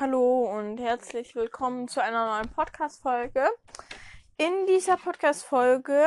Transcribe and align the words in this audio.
Hallo 0.00 0.44
und 0.56 0.78
herzlich 0.78 1.34
willkommen 1.34 1.88
zu 1.88 2.00
einer 2.00 2.28
neuen 2.28 2.48
Podcast-Folge. 2.54 3.48
In 4.36 4.66
dieser 4.68 4.96
Podcast-Folge 4.96 6.06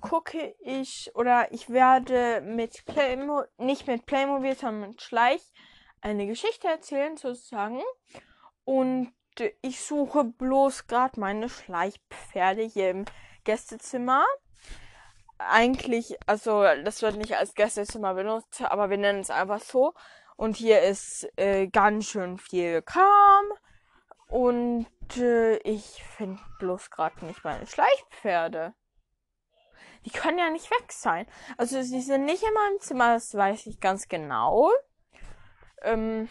gucke 0.00 0.56
ich 0.58 1.12
oder 1.14 1.52
ich 1.52 1.70
werde 1.70 2.40
mit 2.40 2.84
Playmo 2.86 3.44
nicht 3.56 3.86
mit 3.86 4.04
Playmobil, 4.04 4.56
sondern 4.56 4.90
mit 4.90 5.02
Schleich 5.02 5.40
eine 6.00 6.26
Geschichte 6.26 6.66
erzählen 6.66 7.16
sozusagen. 7.16 7.80
Und 8.64 9.12
ich 9.62 9.80
suche 9.80 10.24
bloß 10.24 10.88
gerade 10.88 11.20
meine 11.20 11.48
Schleichpferde 11.48 12.62
hier 12.62 12.90
im 12.90 13.04
Gästezimmer. 13.44 14.24
Eigentlich, 15.38 16.18
also 16.26 16.64
das 16.84 17.00
wird 17.00 17.14
nicht 17.14 17.36
als 17.36 17.54
Gästezimmer 17.54 18.14
benutzt, 18.14 18.60
aber 18.62 18.90
wir 18.90 18.98
nennen 18.98 19.20
es 19.20 19.30
einfach 19.30 19.60
so. 19.60 19.94
Und 20.40 20.56
hier 20.56 20.80
ist 20.80 21.28
äh, 21.36 21.66
ganz 21.66 22.06
schön 22.06 22.38
viel 22.38 22.80
Kram. 22.80 23.44
Und 24.26 24.86
äh, 25.18 25.58
ich 25.58 26.02
finde 26.16 26.40
bloß 26.58 26.88
gerade 26.88 27.26
nicht 27.26 27.44
meine 27.44 27.66
Schleichpferde. 27.66 28.72
Die 30.06 30.10
können 30.10 30.38
ja 30.38 30.48
nicht 30.48 30.70
weg 30.70 30.92
sein. 30.92 31.26
Also 31.58 31.82
sie 31.82 32.00
sind 32.00 32.24
nicht 32.24 32.42
in 32.42 32.54
meinem 32.54 32.80
Zimmer, 32.80 33.12
das 33.12 33.34
weiß 33.34 33.66
ich 33.66 33.80
ganz 33.80 34.08
genau. 34.08 34.70
Ähm, 35.82 36.30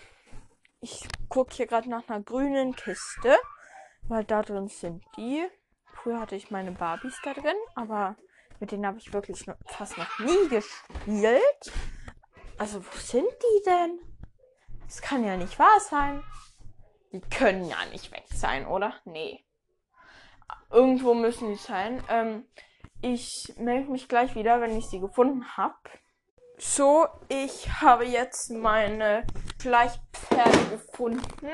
ich 0.80 1.08
gucke 1.28 1.54
hier 1.54 1.68
gerade 1.68 1.88
nach 1.88 2.10
einer 2.10 2.24
grünen 2.24 2.76
Kiste, 2.76 3.38
weil 4.08 4.24
da 4.24 4.42
drin 4.42 4.70
sind 4.70 5.04
die. 5.18 5.48
Früher 5.94 6.20
hatte 6.20 6.36
ich 6.36 6.50
meine 6.50 6.72
Barbies 6.72 7.20
da 7.24 7.36
drin, 7.36 7.58
aber 7.76 8.16
mit 8.60 8.72
denen 8.72 8.88
habe 8.88 8.98
ich 8.98 9.14
wirklich 9.14 9.46
fast 9.68 10.00
noch 10.00 10.18
nie 10.18 10.48
gespielt. 10.50 11.72
Also, 12.60 12.86
wo 12.86 12.98
sind 12.98 13.26
die 13.26 13.64
denn? 13.66 14.09
Das 14.90 15.04
kann 15.04 15.24
ja 15.24 15.38
nicht 15.38 15.60
wahr 15.60 15.80
sein. 15.80 16.24
Die 17.12 17.22
können 17.22 17.70
ja 17.70 17.78
nicht 17.92 18.12
weg 18.12 18.26
sein, 18.34 18.66
oder? 18.66 18.96
Nee. 19.06 19.46
Irgendwo 20.72 21.14
müssen 21.14 21.50
die 21.50 21.58
sein. 21.58 22.04
Ähm, 22.10 22.48
ich 23.00 23.54
melde 23.58 23.92
mich 23.92 24.08
gleich 24.08 24.34
wieder, 24.34 24.62
wenn 24.62 24.76
ich 24.76 24.88
sie 24.88 25.00
gefunden 25.00 25.46
habe. 25.58 25.78
So, 26.58 27.08
ich 27.28 27.70
habe 27.82 28.04
jetzt 28.06 28.50
meine 28.50 29.28
Schleichpferde 29.62 30.70
gefunden. 30.72 31.52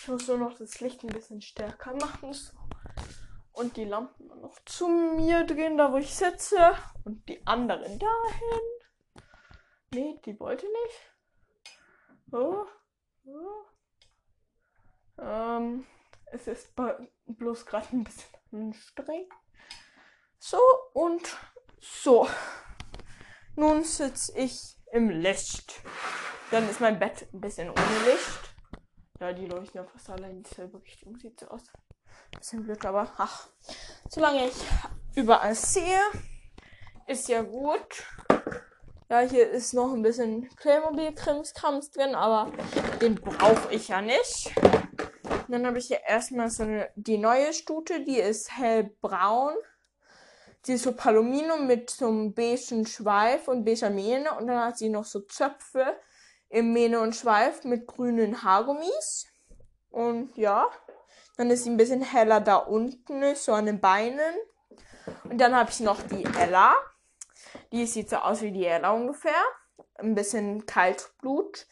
Ich 0.00 0.08
muss 0.08 0.26
nur 0.26 0.38
noch 0.38 0.56
das 0.56 0.80
Licht 0.80 1.04
ein 1.04 1.12
bisschen 1.12 1.42
stärker 1.42 1.94
machen. 1.94 2.32
So. 2.32 2.54
Und 3.52 3.76
die 3.76 3.84
Lampen 3.84 4.26
noch 4.40 4.58
zu 4.64 4.88
mir 4.88 5.44
drehen, 5.44 5.76
da 5.76 5.92
wo 5.92 5.98
ich 5.98 6.14
sitze. 6.14 6.74
Und 7.04 7.28
die 7.28 7.46
anderen 7.46 7.98
dahin. 7.98 8.60
Nee, 9.92 10.18
die 10.24 10.40
wollte 10.40 10.64
nicht. 10.64 11.13
Oh. 12.34 12.66
Oh. 13.26 13.64
Ähm, 15.22 15.86
es 16.32 16.48
ist 16.48 16.72
bloß 17.26 17.64
gerade 17.64 17.86
ein 17.92 18.02
bisschen 18.02 18.28
anstrengend. 18.50 19.30
So 20.40 20.58
und 20.94 21.22
so. 21.80 22.28
Nun 23.54 23.84
sitze 23.84 24.36
ich 24.36 24.76
im 24.90 25.10
Licht. 25.10 25.80
Dann 26.50 26.68
ist 26.68 26.80
mein 26.80 26.98
Bett 26.98 27.28
ein 27.32 27.40
bisschen 27.40 27.70
ohne 27.70 28.04
Licht. 28.04 28.54
Ja, 29.20 29.32
die 29.32 29.46
leuchten 29.46 29.80
ja 29.80 29.84
fast 29.84 30.10
alle 30.10 30.28
in 30.28 30.42
dieselbe 30.42 30.82
Richtung. 30.82 31.16
Sieht 31.16 31.38
so 31.38 31.46
aus. 31.46 31.62
Bisschen 32.36 32.64
blöd, 32.64 32.84
aber 32.84 33.12
ach. 33.16 33.46
Solange 34.08 34.48
ich 34.48 34.56
überall 35.14 35.54
sehe, 35.54 36.00
ist 37.06 37.28
ja 37.28 37.42
gut. 37.42 38.04
Ja, 39.10 39.20
hier 39.20 39.50
ist 39.50 39.74
noch 39.74 39.92
ein 39.92 40.00
bisschen 40.00 40.48
Playmobil-Krimskrams 40.56 41.90
drin, 41.90 42.14
aber 42.14 42.50
den 43.02 43.16
brauche 43.16 43.70
ich 43.70 43.88
ja 43.88 44.00
nicht. 44.00 44.50
Und 44.56 45.50
dann 45.50 45.66
habe 45.66 45.78
ich 45.78 45.88
hier 45.88 46.00
erstmal 46.08 46.48
so 46.48 46.62
eine, 46.62 46.88
die 46.96 47.18
neue 47.18 47.52
Stute, 47.52 48.02
die 48.02 48.18
ist 48.18 48.56
hellbraun. 48.56 49.52
Die 50.66 50.72
ist 50.72 50.84
so 50.84 50.92
Palomino 50.92 51.58
mit 51.58 51.90
so 51.90 52.06
einem 52.06 52.32
beigen 52.32 52.86
Schweif 52.86 53.46
und 53.46 53.66
beiger 53.66 53.90
Mähne. 53.90 54.32
Und 54.38 54.46
dann 54.46 54.58
hat 54.58 54.78
sie 54.78 54.88
noch 54.88 55.04
so 55.04 55.20
Zöpfe 55.20 55.84
im 56.48 56.72
Mähne 56.72 57.00
und 57.00 57.14
Schweif 57.14 57.64
mit 57.64 57.86
grünen 57.86 58.42
Haargummis. 58.42 59.26
Und 59.90 60.34
ja, 60.38 60.66
dann 61.36 61.50
ist 61.50 61.64
sie 61.64 61.70
ein 61.70 61.76
bisschen 61.76 62.00
heller 62.00 62.40
da 62.40 62.56
unten, 62.56 63.34
so 63.34 63.52
an 63.52 63.66
den 63.66 63.80
Beinen. 63.80 64.34
Und 65.24 65.38
dann 65.38 65.54
habe 65.54 65.68
ich 65.68 65.80
noch 65.80 66.00
die 66.00 66.24
Ella. 66.40 66.74
Die 67.72 67.86
sieht 67.86 68.10
so 68.10 68.16
aus 68.16 68.42
wie 68.42 68.52
die 68.52 68.66
Ella 68.66 68.90
ungefähr. 68.90 69.42
Ein 69.96 70.14
bisschen 70.14 70.66
Kaltblut. 70.66 71.66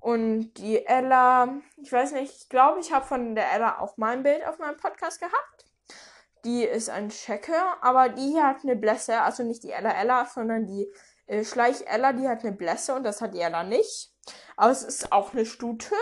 Und 0.00 0.54
die 0.54 0.84
Ella, 0.86 1.60
ich 1.76 1.92
weiß 1.92 2.12
nicht, 2.12 2.34
ich 2.34 2.48
glaube, 2.48 2.80
ich 2.80 2.92
habe 2.92 3.04
von 3.04 3.34
der 3.34 3.52
Ella 3.52 3.80
auch 3.80 3.98
mal 3.98 4.12
ein 4.12 4.22
Bild 4.22 4.46
auf 4.46 4.58
meinem 4.58 4.78
Podcast 4.78 5.20
gehabt. 5.20 5.66
Die 6.44 6.64
ist 6.64 6.88
ein 6.88 7.10
Checker, 7.10 7.76
aber 7.82 8.08
die 8.08 8.40
hat 8.40 8.62
eine 8.62 8.76
Blässe, 8.76 9.20
also 9.20 9.42
nicht 9.42 9.62
die 9.62 9.72
Ella 9.72 9.92
Ella, 9.92 10.24
sondern 10.24 10.66
die 10.66 10.90
äh, 11.26 11.44
Schleich 11.44 11.86
Ella, 11.86 12.14
die 12.14 12.26
hat 12.26 12.44
eine 12.44 12.52
Blässe 12.52 12.94
und 12.94 13.04
das 13.04 13.20
hat 13.20 13.34
die 13.34 13.40
Ella 13.40 13.62
nicht. 13.62 14.14
Aber 14.56 14.72
es 14.72 14.82
ist 14.82 15.12
auch 15.12 15.32
eine 15.32 15.44
Stute. 15.44 15.94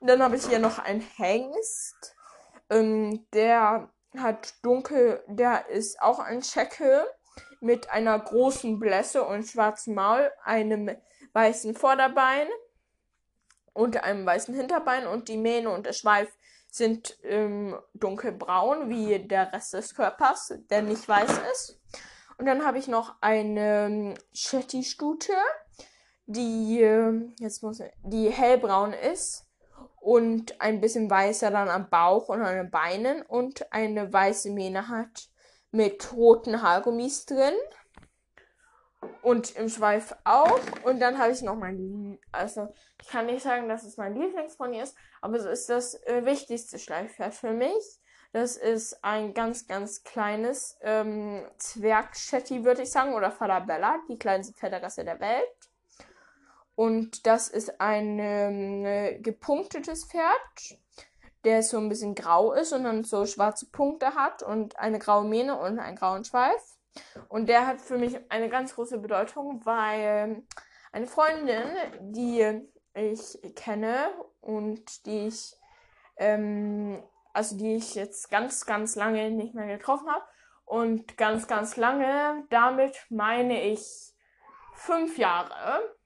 Und 0.00 0.08
dann 0.08 0.22
habe 0.22 0.34
ich 0.36 0.46
hier 0.46 0.58
noch 0.58 0.80
einen 0.80 1.00
Hengst. 1.00 2.16
Ähm, 2.68 3.26
der 3.32 3.90
hat 4.18 4.54
dunkel, 4.62 5.22
der 5.28 5.68
ist 5.68 6.02
auch 6.02 6.18
ein 6.18 6.40
Checker 6.40 7.06
mit 7.64 7.90
einer 7.90 8.18
großen 8.18 8.78
Blässe 8.78 9.24
und 9.24 9.44
schwarzem 9.44 9.94
Maul, 9.94 10.30
einem 10.44 10.90
weißen 11.32 11.74
Vorderbein 11.74 12.46
und 13.72 14.04
einem 14.04 14.26
weißen 14.26 14.54
Hinterbein 14.54 15.06
und 15.06 15.28
die 15.28 15.38
Mähne 15.38 15.70
und 15.70 15.86
der 15.86 15.94
Schweif 15.94 16.28
sind 16.70 17.18
ähm, 17.22 17.78
dunkelbraun 17.94 18.90
wie 18.90 19.18
der 19.18 19.52
Rest 19.52 19.74
des 19.74 19.94
Körpers, 19.94 20.54
der 20.70 20.82
nicht 20.82 21.08
weiß 21.08 21.30
ist. 21.52 21.80
Und 22.36 22.46
dann 22.46 22.66
habe 22.66 22.78
ich 22.78 22.88
noch 22.88 23.14
eine 23.20 23.86
ähm, 23.86 24.14
Shetty-Stute, 24.34 25.32
die 26.26 26.82
äh, 26.82 27.30
jetzt 27.38 27.62
muss 27.62 27.80
die 28.02 28.28
hellbraun 28.28 28.92
ist 28.92 29.46
und 30.00 30.60
ein 30.60 30.80
bisschen 30.80 31.08
weißer 31.08 31.50
dann 31.50 31.70
am 31.70 31.88
Bauch 31.88 32.28
und 32.28 32.42
an 32.42 32.56
den 32.56 32.70
Beinen 32.70 33.22
und 33.22 33.72
eine 33.72 34.12
weiße 34.12 34.50
Mähne 34.50 34.88
hat 34.88 35.28
mit 35.74 36.12
roten 36.12 36.62
Haargummis 36.62 37.26
drin. 37.26 37.54
Und 39.20 39.54
im 39.56 39.68
Schweif 39.68 40.14
auch. 40.24 40.60
Und 40.84 41.00
dann 41.00 41.18
habe 41.18 41.32
ich 41.32 41.42
noch 41.42 41.56
mein, 41.56 42.18
also 42.32 42.72
ich 43.02 43.08
kann 43.08 43.26
nicht 43.26 43.42
sagen, 43.42 43.68
dass 43.68 43.82
es 43.82 43.98
mein 43.98 44.14
Lieblingspony 44.14 44.80
ist, 44.80 44.96
aber 45.20 45.36
es 45.36 45.44
ist 45.44 45.68
das 45.68 45.94
äh, 46.06 46.24
wichtigste 46.24 46.78
Schleifpferd 46.78 47.34
für 47.34 47.52
mich. 47.52 48.00
Das 48.32 48.56
ist 48.56 49.04
ein 49.04 49.34
ganz, 49.34 49.66
ganz 49.66 50.02
kleines 50.04 50.78
ähm, 50.80 51.46
Zwergshetty, 51.58 52.64
würde 52.64 52.82
ich 52.82 52.90
sagen, 52.90 53.14
oder 53.14 53.30
Falabella, 53.30 53.98
die 54.08 54.18
kleinste 54.18 54.54
Pferderasse 54.54 55.04
der 55.04 55.20
Welt. 55.20 55.70
Und 56.74 57.26
das 57.26 57.48
ist 57.48 57.80
ein 57.80 58.18
ähm, 58.18 59.22
gepunktetes 59.22 60.06
Pferd, 60.06 60.78
der 61.44 61.62
so 61.62 61.78
ein 61.78 61.88
bisschen 61.88 62.14
grau 62.14 62.52
ist 62.52 62.72
und 62.72 62.84
dann 62.84 63.04
so 63.04 63.26
schwarze 63.26 63.66
Punkte 63.70 64.14
hat 64.14 64.42
und 64.42 64.78
eine 64.78 64.98
graue 64.98 65.24
Mähne 65.24 65.58
und 65.58 65.78
einen 65.78 65.96
grauen 65.96 66.24
Schweif. 66.24 66.76
Und 67.28 67.48
der 67.48 67.66
hat 67.66 67.80
für 67.80 67.98
mich 67.98 68.18
eine 68.30 68.48
ganz 68.48 68.74
große 68.74 68.98
Bedeutung, 68.98 69.64
weil 69.64 70.42
eine 70.92 71.06
Freundin, 71.06 71.64
die 72.00 72.62
ich 72.94 73.38
kenne 73.56 74.10
und 74.40 75.06
die 75.06 75.26
ich, 75.26 75.56
ähm, 76.16 77.02
also 77.32 77.56
die 77.56 77.74
ich 77.74 77.94
jetzt 77.94 78.30
ganz, 78.30 78.64
ganz 78.64 78.94
lange 78.94 79.30
nicht 79.30 79.54
mehr 79.54 79.66
getroffen 79.66 80.08
habe. 80.08 80.24
Und 80.66 81.18
ganz, 81.18 81.46
ganz 81.46 81.76
lange, 81.76 82.44
damit 82.48 82.96
meine 83.10 83.62
ich 83.64 84.14
fünf 84.72 85.18
Jahre. 85.18 85.96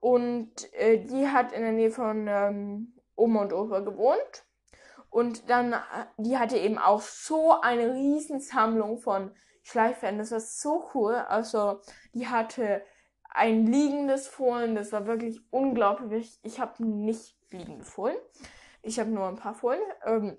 Und 0.00 0.72
äh, 0.74 0.98
die 1.04 1.28
hat 1.28 1.52
in 1.52 1.62
der 1.62 1.72
Nähe 1.72 1.90
von 1.90 2.26
ähm, 2.28 3.00
Oma 3.16 3.42
und 3.42 3.52
Opa 3.52 3.80
gewohnt. 3.80 4.44
Und 5.10 5.50
dann, 5.50 5.72
äh, 5.72 5.78
die 6.18 6.38
hatte 6.38 6.56
eben 6.56 6.78
auch 6.78 7.02
so 7.02 7.60
eine 7.60 7.92
Riesensammlung 7.92 8.98
von 8.98 9.32
Schleichpferden. 9.62 10.18
Das 10.18 10.30
war 10.30 10.40
so 10.40 10.90
cool. 10.94 11.14
Also, 11.14 11.80
die 12.14 12.28
hatte 12.28 12.82
ein 13.30 13.66
liegendes 13.66 14.28
Fohlen. 14.28 14.74
Das 14.74 14.92
war 14.92 15.06
wirklich 15.06 15.40
unglaublich. 15.50 16.38
Ich 16.42 16.60
habe 16.60 16.84
nicht 16.84 17.36
liegende 17.50 17.84
Fohlen. 17.84 18.16
Ich 18.82 18.98
habe 18.98 19.10
nur 19.10 19.26
ein 19.28 19.36
paar 19.36 19.54
Fohlen. 19.54 19.80
Ähm, 20.04 20.36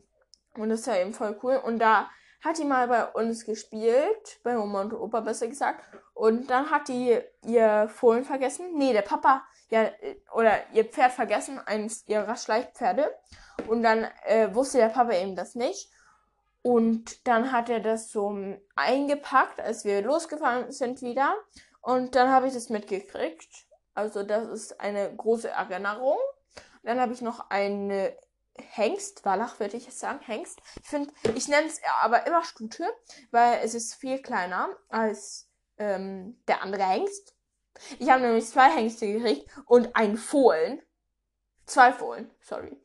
und 0.58 0.70
das 0.70 0.88
war 0.88 0.98
eben 1.00 1.14
voll 1.14 1.38
cool. 1.44 1.58
Und 1.58 1.80
da 1.80 2.10
hat 2.42 2.58
die 2.58 2.66
mal 2.66 2.88
bei 2.88 3.06
uns 3.06 3.46
gespielt. 3.46 4.40
Bei 4.44 4.58
Oma 4.58 4.82
und 4.82 4.94
Opa 4.94 5.22
besser 5.22 5.48
gesagt. 5.48 5.84
Und 6.14 6.50
dann 6.50 6.70
hat 6.70 6.88
die 6.88 7.20
ihr 7.46 7.88
Fohlen 7.88 8.24
vergessen. 8.24 8.78
Nee, 8.78 8.94
der 8.94 9.04
Papa, 9.04 9.44
ja, 9.70 9.90
oder 10.34 10.54
ihr 10.74 10.86
Pferd 10.86 11.12
vergessen. 11.12 11.60
Eines 11.60 12.08
ihrer 12.08 12.36
Schleichpferde. 12.36 13.10
Und 13.68 13.84
dann 13.84 14.08
äh, 14.26 14.54
wusste 14.54 14.80
der 14.80 14.90
Papa 14.90 15.14
eben 15.14 15.36
das 15.36 15.56
nicht. 15.56 15.92
Und 16.64 17.28
dann 17.28 17.52
hat 17.52 17.70
er 17.70 17.80
das 17.80 18.12
so 18.12 18.36
eingepackt, 18.76 19.60
als 19.60 19.86
wir 19.86 20.02
losgefahren 20.02 20.72
sind 20.72 21.02
wieder. 21.02 21.36
Und 21.82 22.16
dann 22.16 22.30
habe 22.30 22.48
ich 22.48 22.54
das 22.54 22.70
mitgekriegt. 22.70 23.50
Also 23.94 24.24
das 24.24 24.48
ist 24.48 24.80
eine 24.80 25.16
große 25.16 25.50
Erinnerung. 25.50 26.18
Dann 26.84 27.00
habe 27.00 27.14
ich 27.14 27.22
noch 27.22 27.50
eine 27.50 28.16
Hengst, 28.58 29.26
Wallach 29.26 29.60
würde 29.60 29.78
ich 29.78 29.86
jetzt 29.86 30.00
sagen, 30.00 30.20
Hengst. 30.22 30.62
Ich 30.82 30.88
finde, 30.88 31.14
ich 31.36 31.48
nenne 31.48 31.68
es 31.68 31.80
aber 32.02 32.26
immer 32.28 32.44
Stute, 32.44 32.86
weil 33.32 33.60
es 33.64 33.74
ist 33.74 33.96
viel 33.96 34.22
kleiner 34.22 34.70
als 34.90 35.50
ähm, 35.78 36.42
der 36.48 36.62
andere 36.62 36.84
Hengst. 36.84 37.36
Ich 38.00 38.10
habe 38.10 38.22
nämlich 38.22 38.48
zwei 38.48 38.70
Hengste 38.70 39.12
gekriegt 39.12 39.50
und 39.66 39.96
einen 39.96 40.18
Fohlen. 40.18 40.82
Zwei 41.66 41.94
Fohlen, 41.94 42.30
sorry. 42.42 42.78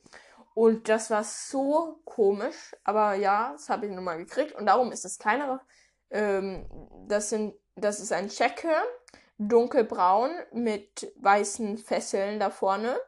Und 0.54 0.88
das 0.88 1.10
war 1.10 1.24
so 1.24 2.00
komisch, 2.04 2.74
aber 2.82 3.14
ja, 3.14 3.52
das 3.52 3.68
habe 3.68 3.86
ich 3.86 3.92
nun 3.92 4.04
mal 4.04 4.16
gekriegt 4.16 4.54
und 4.54 4.66
darum 4.66 4.90
ist 4.92 5.04
das 5.04 5.18
kleinere. 5.18 5.60
Ähm, 6.10 6.66
das 7.08 7.28
sind, 7.28 7.54
das 7.74 8.00
ist 8.00 8.12
ein 8.12 8.28
Checker, 8.28 8.82
dunkelbraun 9.38 10.30
mit 10.52 11.12
weißen 11.16 11.76
Fesseln 11.76 12.40
da 12.40 12.48
vorne 12.48 12.98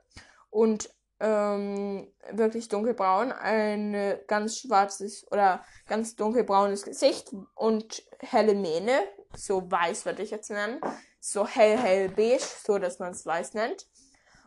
und 0.51 0.91
ähm, 1.21 2.13
wirklich 2.31 2.69
dunkelbraun, 2.69 3.33
ein 3.33 4.19
ganz 4.27 4.59
schwarzes 4.59 5.27
oder 5.31 5.65
ganz 5.87 6.17
dunkelbraunes 6.17 6.85
Gesicht 6.85 7.33
und 7.55 8.03
helle 8.21 8.55
Mähne, 8.55 9.01
so 9.35 9.71
weiß 9.71 10.05
würde 10.05 10.23
ich 10.23 10.31
jetzt 10.31 10.51
nennen, 10.51 10.81
so 11.21 11.47
hell 11.47 11.77
hell 11.77 12.09
beige, 12.09 12.45
so 12.65 12.79
dass 12.79 12.99
man 12.99 13.13
es 13.13 13.27
weiß 13.27 13.55
nennt. 13.55 13.87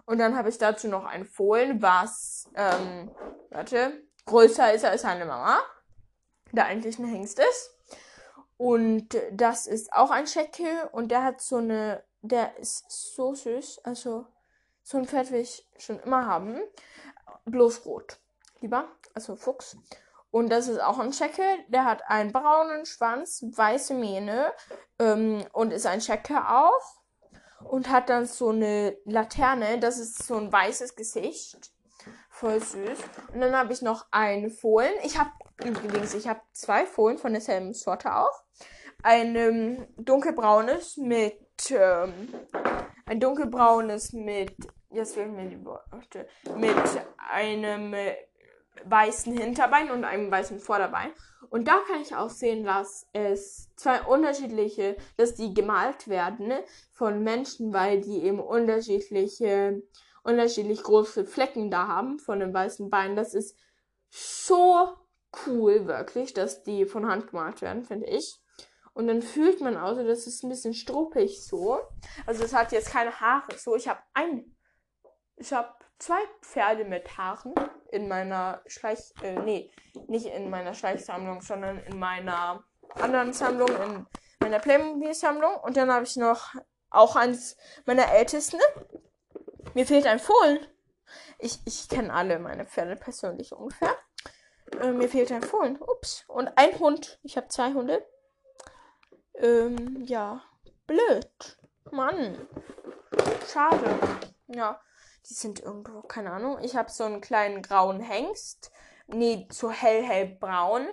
Und 0.06 0.18
dann 0.18 0.36
habe 0.36 0.50
ich 0.50 0.58
dazu 0.58 0.88
noch 0.88 1.06
ein 1.06 1.26
Fohlen, 1.26 1.82
was, 1.82 2.50
ähm, 2.56 3.12
warte, 3.50 4.04
größer 4.26 4.74
ist 4.74 4.86
als 4.86 5.04
seine 5.04 5.26
Mama, 5.26 5.60
der 6.52 6.66
eigentlich 6.66 7.00
ein 7.00 7.06
Hengst 7.06 7.40
ist. 7.40 7.78
Und 8.58 9.18
das 9.32 9.68
ist 9.68 9.92
auch 9.94 10.12
ein 10.12 10.28
Schecke 10.28 10.90
und 10.92 11.10
der 11.10 11.24
hat 11.24 11.42
so 11.42 11.58
eine, 11.58 12.04
der 12.22 12.58
ist 12.58 12.86
so 13.16 13.34
süß, 13.34 13.82
also 13.84 14.28
so 14.84 14.98
ein 14.98 15.06
Pferd 15.06 15.32
will 15.32 15.42
ich 15.42 15.68
schon 15.78 16.00
immer 16.00 16.26
haben. 16.26 16.60
Bloß 17.46 17.86
rot. 17.86 18.20
Lieber, 18.60 18.88
also 19.14 19.36
Fuchs. 19.36 19.78
Und 20.32 20.50
das 20.50 20.68
ist 20.68 20.82
auch 20.82 21.00
ein 21.00 21.14
Schecke. 21.14 21.44
Der 21.68 21.86
hat 21.86 22.04
einen 22.08 22.32
braunen 22.32 22.86
Schwanz, 22.86 23.44
weiße 23.44 23.94
Mähne 23.94 24.54
ähm, 25.00 25.46
und 25.52 25.72
ist 25.72 25.86
ein 25.86 26.02
Schecke 26.02 26.48
auch. 26.50 27.02
Und 27.64 27.90
hat 27.90 28.10
dann 28.10 28.26
so 28.26 28.50
eine 28.50 28.98
Laterne. 29.06 29.80
Das 29.80 30.00
ist 30.00 30.24
so 30.24 30.36
ein 30.38 30.52
weißes 30.52 30.96
Gesicht. 30.96 31.72
Voll 32.30 32.60
süß. 32.60 33.00
Und 33.34 33.42
dann 33.42 33.56
habe 33.56 33.74
ich 33.74 33.82
noch 33.82 34.08
einen 34.10 34.50
Fohlen. 34.50 34.94
Ich 35.04 35.20
habe 35.20 35.30
übrigens, 35.64 36.14
ich 36.16 36.28
habe 36.28 36.42
zwei 36.54 36.86
Fohlen 36.86 37.18
von 37.18 37.34
derselben 37.34 37.74
Sorte 37.74 38.16
auch. 38.16 38.44
Ein 39.04 39.36
ähm, 39.36 39.88
dunkelbraunes 39.98 40.98
mit 40.98 41.40
ähm, 41.72 42.30
ein 43.12 43.20
dunkelbraunes 43.20 44.14
mit 44.14 44.56
jetzt 44.90 45.16
fehlen 45.16 45.36
mir 45.36 45.50
die 45.50 45.66
Worte 45.66 46.28
mit 46.56 46.76
einem 47.30 47.94
äh, 47.94 48.16
weißen 48.86 49.38
Hinterbein 49.38 49.92
und 49.92 50.06
einem 50.06 50.32
weißen 50.32 50.62
Vorderbein. 50.62 51.12
Und 51.50 51.68
da 51.68 51.82
kann 51.88 52.02
ich 52.02 52.16
auch 52.16 52.30
sehen, 52.30 52.64
dass 52.64 53.10
es 53.12 53.70
zwei 53.76 54.02
unterschiedliche, 54.04 54.96
dass 55.18 55.36
die 55.36 55.54
gemalt 55.54 56.08
werden 56.08 56.54
von 56.94 57.22
Menschen, 57.22 57.74
weil 57.74 58.00
die 58.00 58.24
eben 58.24 58.40
unterschiedliche, 58.40 59.84
unterschiedlich 60.24 60.82
große 60.82 61.26
Flecken 61.26 61.70
da 61.70 61.88
haben 61.88 62.18
von 62.18 62.40
dem 62.40 62.54
weißen 62.54 62.90
Bein. 62.90 63.18
Das 63.18 63.34
ist 63.34 63.58
so 64.10 64.88
cool, 65.46 65.86
wirklich, 65.86 66.34
dass 66.34 66.64
die 66.64 66.86
von 66.86 67.08
Hand 67.08 67.28
gemalt 67.28 67.62
werden, 67.62 67.84
finde 67.84 68.08
ich. 68.08 68.40
Und 68.94 69.08
dann 69.08 69.22
fühlt 69.22 69.62
man 69.62 69.78
auch 69.78 69.96
so, 69.96 70.04
das 70.04 70.28
ist 70.28 70.44
ein 70.44 70.50
bisschen 70.50 70.74
struppig 70.74 71.46
so. 71.46 71.80
Also 72.26 72.44
es 72.44 72.54
hat 72.54 72.72
jetzt 72.72 72.92
keine 72.92 73.20
Haare 73.20 73.58
so. 73.58 73.76
Ich 73.76 73.88
habe 73.88 74.02
ein, 74.14 74.56
ich 75.38 75.54
habe 75.54 75.74
zwei 75.98 76.20
Pferde 76.42 76.84
mit 76.84 77.18
Haaren 77.18 77.54
in 77.92 78.08
meiner 78.08 78.62
Schleich, 78.68 79.14
äh, 79.22 79.40
nee, 79.40 79.72
nicht 80.08 80.26
in 80.26 80.50
meiner 80.50 80.74
Schleichsammlung, 80.74 81.42
sondern 81.42 81.80
in 81.80 82.00
meiner 82.00 82.64
anderen 82.96 83.34
Sammlung, 83.34 83.70
in 83.70 84.06
meiner 84.40 84.60
Playmobil-Sammlung. 84.60 85.56
Und 85.64 85.78
dann 85.78 85.92
habe 85.92 86.06
ich 86.06 86.18
noch 86.18 86.54
auch 86.90 87.16
eins 87.16 87.56
meiner 87.86 88.12
ältesten. 88.12 88.60
Mir 89.74 89.86
fehlt 89.86 90.06
ein 90.06 90.20
Fohlen. 90.20 90.60
Ich, 91.40 91.60
ich 91.66 91.88
kenne 91.88 92.14
alle 92.14 92.40
meine 92.40 92.66
Pferde 92.66 92.96
persönlich 92.96 93.54
ungefähr. 93.54 93.96
Äh, 94.82 94.92
mir 94.92 95.10
fehlt 95.10 95.32
ein 95.32 95.44
Fohlen. 95.44 95.80
Ups. 95.82 96.26
Und 96.28 96.50
ein 96.58 96.78
Hund. 96.80 97.20
Ich 97.24 97.38
habe 97.38 97.48
zwei 97.48 97.74
Hunde. 97.74 98.06
Ähm, 99.36 100.04
ja. 100.04 100.42
Blöd. 100.88 101.58
Mann. 101.92 102.48
Schade. 103.48 104.00
Ja. 104.48 104.82
Die 105.30 105.34
sind 105.34 105.60
irgendwo, 105.60 106.02
keine 106.02 106.32
Ahnung. 106.32 106.58
Ich 106.62 106.76
habe 106.76 106.92
so 106.92 107.04
einen 107.04 107.22
kleinen 107.22 107.62
grauen 107.62 108.00
Hengst. 108.00 108.72
Nee, 109.08 109.48
so 109.52 109.72
hell, 109.72 110.04
hellbraun. 110.04 110.88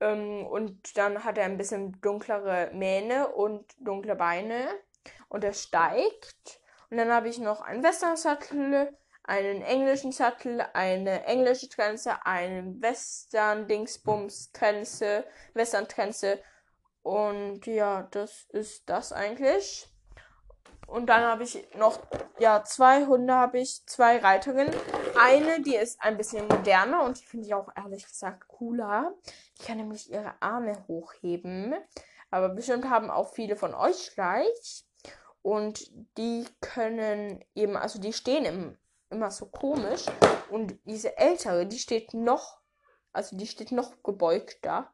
Ähm, 0.00 0.46
und 0.46 0.96
dann 0.96 1.24
hat 1.24 1.38
er 1.38 1.44
ein 1.44 1.56
bisschen 1.56 2.00
dunklere 2.00 2.70
Mähne 2.72 3.28
und 3.28 3.72
dunkle 3.78 4.16
Beine. 4.16 4.68
Und 5.28 5.44
er 5.44 5.52
steigt. 5.52 6.60
Und 6.90 6.96
dann 6.96 7.12
habe 7.12 7.28
ich 7.28 7.38
noch 7.38 7.60
einen 7.60 7.84
Western-Sattel, 7.84 8.96
einen 9.22 9.62
englischen 9.62 10.12
Sattel, 10.12 10.64
eine 10.72 11.26
englische 11.26 11.68
Trense, 11.68 12.26
einen 12.26 12.82
Western-Dingsbums-Trense, 12.82 15.24
Western-Trense 15.54 16.40
und 17.02 17.66
ja, 17.66 18.02
das 18.10 18.44
ist 18.50 18.88
das 18.88 19.12
eigentlich. 19.12 19.88
Und 20.86 21.06
dann 21.06 21.22
habe 21.22 21.44
ich 21.44 21.64
noch, 21.76 22.00
ja, 22.40 22.64
zwei 22.64 23.06
Hunde 23.06 23.32
habe 23.32 23.60
ich, 23.60 23.86
zwei 23.86 24.18
Reiterinnen. 24.18 24.74
Eine, 25.16 25.62
die 25.62 25.76
ist 25.76 26.02
ein 26.02 26.16
bisschen 26.16 26.48
moderner 26.48 27.04
und 27.04 27.20
die 27.20 27.24
finde 27.24 27.46
ich 27.46 27.54
auch 27.54 27.68
ehrlich 27.76 28.04
gesagt 28.04 28.48
cooler. 28.48 29.14
Die 29.58 29.64
kann 29.64 29.76
nämlich 29.76 30.10
ihre 30.10 30.34
Arme 30.40 30.84
hochheben. 30.88 31.74
Aber 32.32 32.48
bestimmt 32.48 32.90
haben 32.90 33.08
auch 33.08 33.32
viele 33.32 33.54
von 33.54 33.72
euch 33.72 34.12
gleich. 34.14 34.84
Und 35.42 35.90
die 36.18 36.44
können 36.60 37.44
eben, 37.54 37.76
also 37.76 38.00
die 38.00 38.12
stehen 38.12 38.44
im, 38.44 38.78
immer 39.10 39.30
so 39.30 39.46
komisch. 39.46 40.06
Und 40.50 40.76
diese 40.84 41.16
ältere, 41.16 41.66
die 41.66 41.78
steht 41.78 42.14
noch, 42.14 42.58
also 43.12 43.36
die 43.36 43.46
steht 43.46 43.70
noch 43.70 44.02
gebeugt 44.02 44.58
da. 44.62 44.92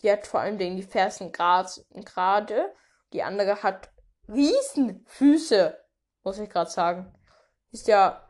Die 0.00 0.10
hat 0.10 0.26
vor 0.26 0.40
Dingen 0.58 0.76
die 0.76 0.82
Fersen 0.82 1.32
gerade. 1.32 2.74
Die 3.12 3.22
andere 3.22 3.62
hat 3.62 3.90
Riesenfüße, 4.28 5.78
muss 6.22 6.38
ich 6.38 6.50
gerade 6.50 6.70
sagen. 6.70 7.12
Ist 7.72 7.88
ja. 7.88 8.24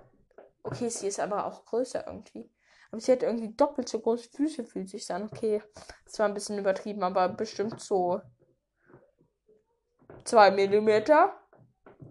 Okay, 0.62 0.88
sie 0.88 1.06
ist 1.06 1.20
aber 1.20 1.47
auch 1.47 1.65
größer 1.65 2.06
irgendwie. 2.06 2.50
Aber 2.91 3.00
sie 3.00 3.12
hat 3.12 3.23
irgendwie 3.23 3.55
doppelt 3.55 3.88
so 3.88 4.00
große 4.00 4.28
Füße, 4.31 4.64
fühlt 4.64 4.88
sich 4.88 5.11
an. 5.11 5.28
Okay, 5.31 5.62
das 6.04 6.19
war 6.19 6.26
ein 6.26 6.35
bisschen 6.35 6.59
übertrieben, 6.59 7.02
aber 7.02 7.28
bestimmt 7.28 7.81
so 7.81 8.21
zwei 10.25 10.50
Millimeter. 10.50 11.35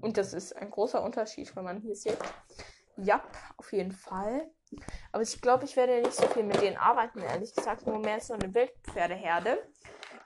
Und 0.02 0.18
das 0.18 0.34
ist 0.34 0.56
ein 0.56 0.70
großer 0.70 1.04
Unterschied, 1.04 1.56
wenn 1.56 1.64
man 1.64 1.82
hier 1.82 1.96
sieht. 1.96 2.18
Ja, 2.98 3.24
auf 3.58 3.72
jeden 3.74 3.92
Fall. 3.92 4.50
Aber 5.12 5.24
ich 5.24 5.42
glaube, 5.42 5.66
ich 5.66 5.76
werde 5.76 6.02
nicht 6.02 6.14
so 6.14 6.28
viel 6.28 6.44
mit 6.44 6.62
denen 6.62 6.78
arbeiten, 6.78 7.22
ehrlich 7.22 7.54
gesagt. 7.54 7.88
Nur 7.88 8.00
mehr 8.00 8.20
so 8.20 8.34
eine 8.34 8.54
Wildpferdeherde. 8.54 9.60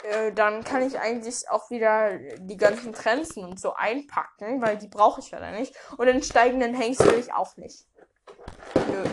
Äh, 0.04 0.32
dann 0.34 0.64
kann 0.64 0.82
ich 0.82 1.00
eigentlich 1.00 1.50
auch 1.50 1.70
wieder 1.70 2.18
die 2.40 2.58
ganzen 2.58 2.94
Trenzen 2.94 3.44
und 3.44 3.60
so 3.60 3.74
einpacken, 3.74 4.62
weil 4.62 4.78
die 4.78 4.88
brauche 4.88 5.22
ich 5.22 5.32
ja 5.32 5.40
dann 5.40 5.56
nicht. 5.56 5.76
Und 5.98 6.08
den 6.08 6.24
steigenden 6.24 6.74
Hengst 6.74 7.06
will 7.06 7.20
ich 7.20 7.34
auch 7.34 7.56
nicht. 7.58 7.86
Nö. 8.76 9.04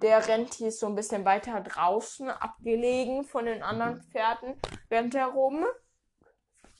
Der 0.00 0.26
rennt 0.26 0.54
hier 0.54 0.72
so 0.72 0.86
ein 0.86 0.94
bisschen 0.94 1.26
weiter 1.26 1.60
draußen, 1.60 2.30
abgelegen 2.30 3.24
von 3.24 3.44
den 3.44 3.62
anderen 3.62 4.00
Pferden, 4.00 4.58
rennt 4.90 5.14
er 5.14 5.26
rum. 5.26 5.66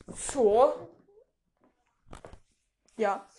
So. 0.07 0.73
Ja. 2.97 3.29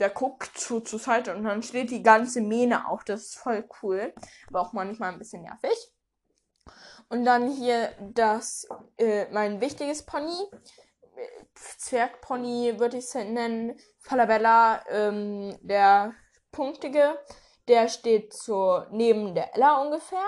Der 0.00 0.10
guckt 0.10 0.58
zu, 0.58 0.80
zur 0.80 0.98
Seite 0.98 1.36
und 1.36 1.44
dann 1.44 1.62
steht 1.62 1.92
die 1.92 2.02
ganze 2.02 2.40
Mähne 2.40 2.88
auch. 2.88 3.04
Das 3.04 3.20
ist 3.20 3.38
voll 3.38 3.64
cool. 3.80 4.12
Aber 4.48 4.60
auch 4.62 4.72
manchmal 4.72 5.12
ein 5.12 5.20
bisschen 5.20 5.42
nervig. 5.42 5.92
Und 7.08 7.24
dann 7.24 7.48
hier 7.48 7.92
das, 8.00 8.66
äh, 8.96 9.30
mein 9.30 9.60
wichtiges 9.60 10.04
Pony. 10.04 10.34
Zwergpony 11.54 12.78
würde 12.78 12.98
ich 12.98 13.04
es 13.04 13.14
nennen. 13.14 13.78
Falabella, 14.00 14.84
ähm, 14.88 15.56
der 15.62 16.14
punktige. 16.50 17.18
Der 17.68 17.88
steht 17.88 18.32
so 18.32 18.84
neben 18.90 19.34
der 19.34 19.54
Ella 19.54 19.80
ungefähr. 19.80 20.26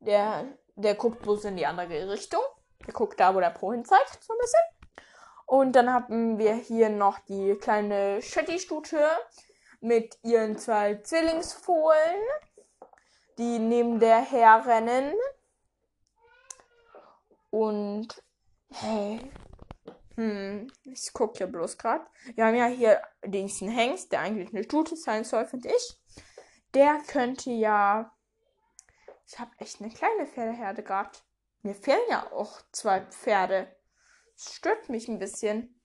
Der, 0.00 0.46
der 0.74 0.94
guckt 0.94 1.22
bloß 1.22 1.44
in 1.44 1.56
die 1.56 1.66
andere 1.66 2.10
Richtung. 2.10 2.42
Der 2.86 2.94
guckt 2.94 3.20
da, 3.20 3.34
wo 3.34 3.40
der 3.40 3.50
Pro 3.50 3.72
hin 3.72 3.84
zeigt, 3.84 4.24
so 4.24 4.32
ein 4.32 4.38
bisschen. 4.40 5.04
Und 5.46 5.72
dann 5.72 5.92
haben 5.92 6.38
wir 6.38 6.54
hier 6.54 6.88
noch 6.88 7.18
die 7.20 7.54
kleine 7.56 8.22
Shetty-Stute 8.22 9.06
mit 9.80 10.16
ihren 10.22 10.56
zwei 10.56 10.94
Zwillingsfohlen, 10.94 12.22
die 13.38 13.58
neben 13.58 14.00
der 14.00 14.20
herrennen. 14.20 15.12
Und 17.50 18.22
hey, 18.70 19.20
hm, 20.16 20.70
ich 20.84 21.12
gucke 21.12 21.40
ja 21.40 21.46
bloß 21.46 21.78
gerade. 21.78 22.04
Wir 22.34 22.46
haben 22.46 22.56
ja 22.56 22.66
hier 22.66 23.00
diesen 23.24 23.68
Hengst, 23.68 24.12
der 24.12 24.20
eigentlich 24.20 24.50
eine 24.50 24.64
Stute 24.64 24.96
sein 24.96 25.24
soll, 25.24 25.46
finde 25.46 25.68
ich 25.68 25.98
der 26.74 26.98
könnte 27.06 27.50
ja. 27.50 28.12
Ich 29.26 29.38
habe 29.38 29.50
echt 29.58 29.80
eine 29.80 29.90
kleine 29.90 30.26
Pferdeherde 30.26 30.82
gerade. 30.82 31.10
Mir 31.62 31.74
fehlen 31.74 32.00
ja 32.10 32.30
auch 32.32 32.60
zwei 32.72 33.00
Pferde. 33.00 33.74
Das 34.34 34.54
stört 34.54 34.88
mich 34.88 35.08
ein 35.08 35.18
bisschen. 35.18 35.80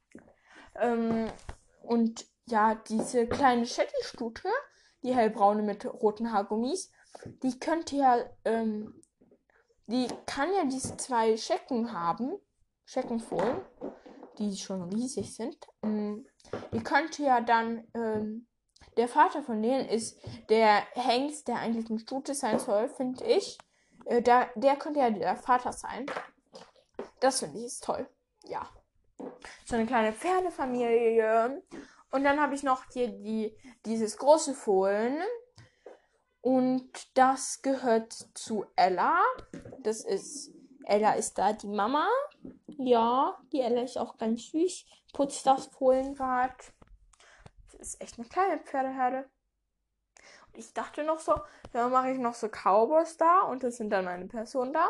Ähm, 0.76 1.32
und 1.84 2.26
ja, 2.46 2.76
diese 2.76 3.28
kleine 3.28 3.66
Shetty-Stute, 3.66 4.50
die 5.04 5.16
hellbraune 5.16 5.62
mit 5.62 5.86
roten 5.86 6.32
Haargummis, 6.32 6.92
die 7.44 7.60
könnte 7.60 7.96
ja, 7.96 8.18
ähm, 8.44 9.02
die 9.86 10.08
kann 10.26 10.54
ja 10.54 10.66
diese 10.66 10.98
zwei 10.98 11.38
Schecken 11.38 11.94
haben, 11.94 12.38
Scheckenfohlen, 12.86 13.62
die 14.40 14.56
schon 14.58 14.84
riesig 14.84 15.36
sind. 15.36 15.58
Ähm, 15.84 16.26
die 16.74 16.82
könnte 16.82 17.24
ja 17.24 17.42
dann 17.42 17.88
ähm, 17.94 18.48
der 18.98 19.08
Vater 19.08 19.44
von 19.44 19.62
denen 19.62 19.88
ist 19.88 20.20
der 20.50 20.82
Hengst, 20.94 21.48
der 21.48 21.58
eigentlich 21.58 21.90
ein 21.90 22.00
Stute 22.00 22.34
sein 22.34 22.60
soll, 22.60 22.90
finde 22.90 23.24
ich. 23.26 23.58
Äh, 24.06 24.22
der, 24.22 24.50
der 24.56 24.76
könnte 24.76 25.00
ja 25.00 25.10
der 25.10 25.36
Vater 25.36 25.72
sein. 25.72 26.06
Das 27.20 27.40
finde 27.40 27.60
ich 27.60 27.66
ist 27.66 27.84
toll. 27.84 28.10
Ja. 28.46 28.68
So 29.66 29.76
eine 29.76 29.86
kleine 29.86 30.14
Pferdefamilie. 30.14 31.64
Und 32.12 32.24
dann 32.24 32.40
habe 32.40 32.56
ich 32.56 32.64
noch 32.64 32.84
hier 32.92 33.10
die, 33.10 33.56
dieses 33.86 34.18
große 34.18 34.54
Fohlen. 34.54 35.18
Und 36.42 37.18
das 37.18 37.62
gehört 37.62 38.14
zu 38.34 38.66
Ella. 38.76 39.20
Das 39.82 40.04
ist, 40.06 40.52
Ella 40.88 41.14
ist 41.14 41.38
da 41.38 41.54
die 41.54 41.68
Mama. 41.68 42.08
Ja, 42.68 43.38
die 43.52 43.62
Ella 43.62 43.82
ist 43.82 43.98
auch 43.98 44.18
ganz 44.18 44.52
süß. 44.52 44.86
Putzt 45.14 45.46
das 45.46 45.68
Fohlen 45.68 46.16
gerade 46.16 46.54
ist 47.80 48.02
echt 48.02 48.18
eine 48.18 48.28
kleine 48.28 48.60
Pferdeherde. 48.60 49.30
Und 50.48 50.58
ich 50.58 50.74
dachte 50.74 51.04
noch 51.04 51.20
so, 51.20 51.34
dann 51.72 51.92
mache 51.92 52.12
ich 52.12 52.20
noch 52.20 52.34
so 52.34 52.48
Cowboys 52.50 53.18
da 53.18 53.42
und 53.42 53.64
das 53.64 53.78
sind 53.78 53.90
dann 53.92 54.06
meine 54.06 54.28
Personen 54.28 54.74
da. 54.74 54.90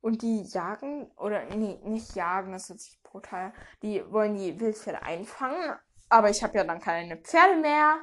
Und 0.00 0.22
die 0.22 0.42
jagen, 0.42 1.10
oder 1.16 1.44
nee, 1.46 1.80
nicht 1.82 2.14
jagen, 2.14 2.52
das 2.52 2.70
ist 2.70 2.84
sich 2.84 3.02
brutal. 3.02 3.52
Die 3.82 4.04
wollen 4.12 4.36
die 4.36 4.58
Wildpferde 4.60 5.02
einfangen. 5.02 5.76
Aber 6.08 6.30
ich 6.30 6.44
habe 6.44 6.56
ja 6.56 6.62
dann 6.62 6.80
keine 6.80 7.16
Pferde 7.16 7.56
mehr. 7.56 7.98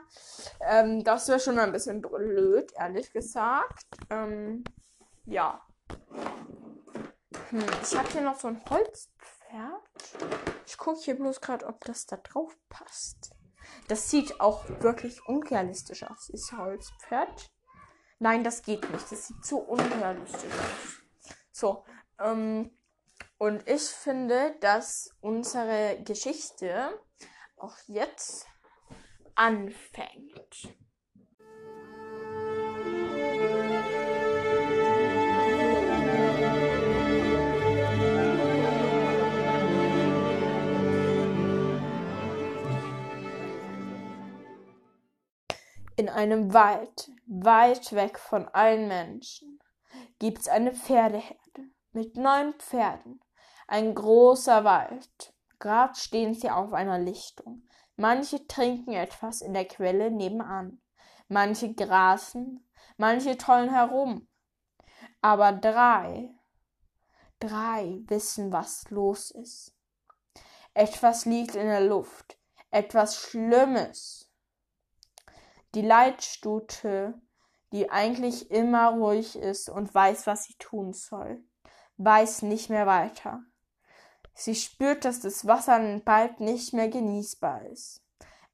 Ähm, 0.68 1.04
das 1.06 1.30
wäre 1.30 1.40
schon 1.40 1.58
ein 1.58 1.72
bisschen 1.72 2.02
blöd, 2.02 2.70
ehrlich 2.78 3.14
gesagt. 3.14 3.86
Ähm, 4.10 4.66
ja. 5.26 5.62
Hm, 7.54 7.64
ich 7.84 7.96
habe 7.96 8.10
hier 8.10 8.22
noch 8.22 8.40
so 8.40 8.48
ein 8.48 8.60
Holzpferd. 8.68 9.84
Ich 10.66 10.76
gucke 10.76 11.00
hier 11.02 11.14
bloß 11.14 11.40
gerade, 11.40 11.68
ob 11.68 11.86
das 11.86 12.08
da 12.08 12.18
drauf 12.18 12.58
passt. 12.68 13.36
Das 13.88 14.10
sieht 14.10 14.42
auch 14.42 14.68
wirklich 14.82 15.24
unrealistisch 15.28 16.02
aus, 16.02 16.30
dieses 16.32 16.52
Holzpferd. 16.54 17.52
Nein, 18.18 18.44
das 18.44 18.64
geht 18.64 18.90
nicht. 18.90 19.12
Das 19.12 19.28
sieht 19.28 19.46
zu 19.46 19.60
unrealistisch 19.60 20.52
aus. 20.52 20.98
So, 21.52 21.86
ähm, 22.20 22.76
und 23.38 23.70
ich 23.70 23.84
finde, 23.84 24.56
dass 24.60 25.12
unsere 25.22 26.02
Geschichte 26.04 27.00
auch 27.58 27.78
jetzt 27.86 28.48
anfängt. 29.36 30.74
In 46.04 46.10
einem 46.10 46.54
Wald, 46.54 47.14
weit 47.28 47.94
weg 47.94 48.20
von 48.20 48.50
allen 48.50 48.90
Menschen, 48.90 49.62
gibt's 50.20 50.50
eine 50.50 50.74
Pferdeherde 50.74 51.70
mit 51.94 52.18
neun 52.18 52.54
Pferden. 52.56 53.22
Ein 53.70 53.96
großer 53.96 54.66
Wald. 54.66 55.34
Grad 55.60 55.96
stehen 55.96 56.34
sie 56.34 56.50
auf 56.50 56.74
einer 56.74 57.00
Lichtung. 57.00 57.66
Manche 57.96 58.46
trinken 58.48 58.92
etwas 58.92 59.40
in 59.40 59.54
der 59.54 59.64
Quelle 59.64 60.12
nebenan. 60.12 60.82
Manche 61.30 61.74
grasen, 61.74 62.70
manche 62.98 63.38
tollen 63.38 63.70
herum. 63.70 64.28
Aber 65.22 65.54
drei, 65.54 66.36
drei 67.40 68.02
wissen, 68.08 68.52
was 68.52 68.90
los 68.90 69.32
ist. 69.32 69.74
Etwas 70.74 71.24
liegt 71.24 71.56
in 71.56 71.68
der 71.68 71.80
Luft, 71.80 72.38
etwas 72.72 73.16
Schlimmes 73.16 74.33
die 75.76 75.82
Leitstute, 75.82 77.20
die 77.72 77.90
eigentlich 77.90 78.52
immer 78.52 78.92
ruhig 78.92 79.36
ist 79.36 79.70
und 79.70 79.94
weiß, 79.94 80.28
was 80.28 80.44
sie 80.46 80.56
tun 80.56 80.94
soll, 80.94 81.44
weiß 81.98 82.44
nicht 82.44 82.70
mehr 82.70 82.86
weiter. 82.86 83.44
Sie 84.36 84.56
spürt, 84.56 85.06
dass 85.06 85.20
das 85.20 85.48
Wasser 85.48 85.80
bald 86.06 86.40
nicht 86.40 86.74
mehr 86.74 86.90
genießbar 86.90 87.66
ist. 87.68 88.04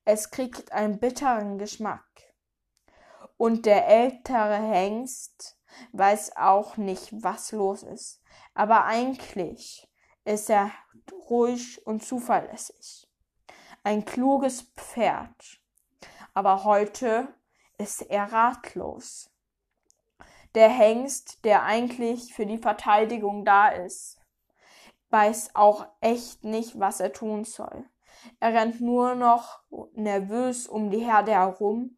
Es 0.05 0.31
kriegt 0.31 0.71
einen 0.71 0.99
bitteren 0.99 1.57
Geschmack. 1.57 2.05
Und 3.37 3.65
der 3.65 3.87
ältere 3.87 4.57
Hengst 4.57 5.57
weiß 5.93 6.35
auch 6.35 6.77
nicht, 6.77 7.09
was 7.23 7.51
los 7.51 7.83
ist. 7.83 8.21
Aber 8.53 8.85
eigentlich 8.85 9.89
ist 10.25 10.49
er 10.49 10.71
ruhig 11.29 11.85
und 11.85 12.03
zuverlässig. 12.03 13.09
Ein 13.83 14.03
kluges 14.03 14.63
Pferd 14.75 15.58
aber 16.33 16.63
heute 16.63 17.27
ist 17.77 18.01
er 18.03 18.31
ratlos. 18.31 19.31
Der 20.55 20.69
Hengst, 20.69 21.45
der 21.45 21.63
eigentlich 21.63 22.33
für 22.33 22.45
die 22.45 22.57
Verteidigung 22.57 23.45
da 23.45 23.69
ist, 23.69 24.19
weiß 25.09 25.51
auch 25.55 25.87
echt 26.01 26.43
nicht, 26.43 26.79
was 26.79 26.99
er 26.99 27.13
tun 27.13 27.43
soll. 27.43 27.85
Er 28.39 28.53
rennt 28.53 28.81
nur 28.81 29.15
noch 29.15 29.61
nervös 29.93 30.67
um 30.67 30.89
die 30.89 31.05
Herde 31.05 31.33
herum 31.33 31.97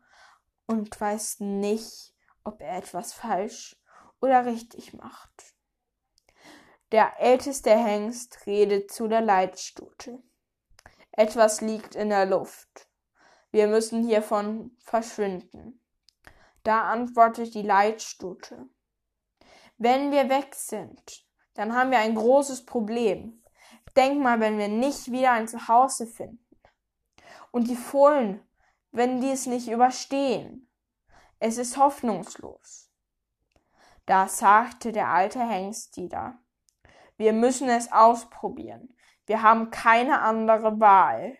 und 0.67 0.99
weiß 0.99 1.39
nicht, 1.39 2.13
ob 2.43 2.61
er 2.61 2.77
etwas 2.77 3.13
falsch 3.13 3.75
oder 4.21 4.45
richtig 4.45 4.93
macht. 4.93 5.55
Der 6.91 7.19
älteste 7.19 7.71
Hengst 7.71 8.45
redet 8.45 8.91
zu 8.91 9.07
der 9.07 9.21
Leitstute. 9.21 10.21
Etwas 11.11 11.61
liegt 11.61 11.95
in 11.95 12.09
der 12.09 12.25
Luft. 12.25 12.90
Wir 13.51 13.67
müssen 13.67 14.03
hiervon 14.03 14.75
verschwinden. 14.79 15.81
Da 16.63 16.83
antwortet 16.83 17.53
die 17.53 17.61
Leitstute. 17.61 18.69
Wenn 19.77 20.11
wir 20.11 20.29
weg 20.29 20.55
sind, 20.55 21.25
dann 21.53 21.75
haben 21.75 21.91
wir 21.91 21.99
ein 21.99 22.15
großes 22.15 22.65
Problem. 22.65 23.43
Denk 23.95 24.21
mal, 24.21 24.39
wenn 24.39 24.57
wir 24.57 24.67
nicht 24.67 25.11
wieder 25.11 25.31
ein 25.31 25.47
Zuhause 25.47 26.07
finden. 26.07 26.39
Und 27.51 27.67
die 27.67 27.75
Fohlen, 27.75 28.41
wenn 28.91 29.19
die 29.19 29.31
es 29.31 29.45
nicht 29.47 29.69
überstehen. 29.69 30.69
Es 31.39 31.57
ist 31.57 31.77
hoffnungslos. 31.77 32.89
Da 34.05 34.27
sagte 34.27 34.91
der 34.91 35.09
alte 35.09 35.39
Hengst 35.39 35.97
wieder. 35.97 36.39
Wir 37.17 37.33
müssen 37.33 37.69
es 37.69 37.91
ausprobieren. 37.91 38.95
Wir 39.25 39.41
haben 39.41 39.71
keine 39.71 40.21
andere 40.21 40.79
Wahl. 40.79 41.37